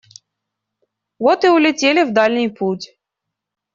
[1.19, 2.89] Вот и улетели в дальний путь.